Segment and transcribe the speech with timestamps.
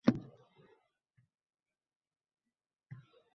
[0.07, 0.27] Lekin...